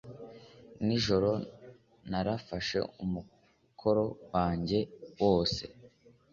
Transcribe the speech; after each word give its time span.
Nijoro 0.85 1.31
narafashe 2.09 2.77
umukoro 3.03 4.03
wanjye 4.33 4.79
wose. 5.23 5.63